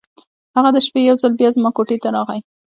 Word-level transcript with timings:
هغه 0.55 0.69
د 0.73 0.77
شپې 0.85 1.01
یو 1.09 1.15
ځل 1.21 1.33
بیا 1.39 1.49
زما 1.55 1.69
کوټې 1.77 1.97
ته 2.03 2.09
راغی. 2.15 2.39